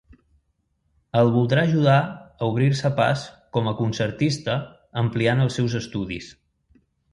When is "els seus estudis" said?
5.47-6.35